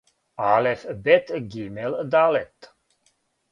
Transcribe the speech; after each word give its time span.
алеф 0.49 0.81
бет 1.09 1.25
гимел 1.57 1.93
далет 2.11 2.57